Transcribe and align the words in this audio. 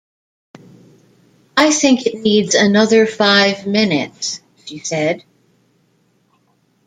"I 1.55 1.71
think 1.71 2.07
it 2.07 2.15
needs 2.23 2.55
another 2.55 3.05
five 3.05 3.67
minutes," 3.67 4.41
she 4.65 4.79
said. 4.79 5.23